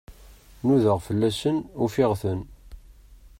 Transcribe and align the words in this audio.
Nudaɣ 0.65 0.97
fell-asen, 1.07 1.57
ufiɣ-ten. 1.83 2.39